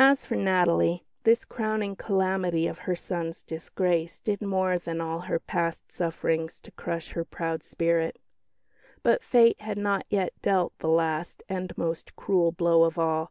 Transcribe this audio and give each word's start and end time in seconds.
As 0.00 0.26
for 0.26 0.34
Natalie, 0.34 1.04
this 1.22 1.44
crowning 1.44 1.94
calamity 1.94 2.66
of 2.66 2.80
her 2.90 2.96
son's 2.96 3.40
disgrace 3.44 4.18
did 4.18 4.42
more 4.42 4.78
than 4.80 5.00
all 5.00 5.20
her 5.20 5.38
past 5.38 5.92
sufferings 5.92 6.58
to 6.62 6.72
crush 6.72 7.10
her 7.12 7.24
proud 7.24 7.62
spirit. 7.62 8.20
But 9.04 9.22
fate 9.22 9.60
had 9.60 9.78
not 9.78 10.06
yet 10.08 10.32
dealt 10.42 10.76
the 10.80 10.88
last 10.88 11.44
and 11.48 11.72
most 11.78 12.16
cruel 12.16 12.50
blow 12.50 12.82
of 12.82 12.98
all. 12.98 13.30